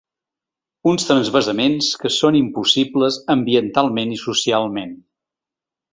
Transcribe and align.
Uns 0.91 1.05
transvasaments 1.09 1.91
que 2.03 2.11
són 2.15 2.39
impossibles 2.41 3.19
ambientalment 3.35 4.17
i 4.17 4.21
socialment. 4.23 5.01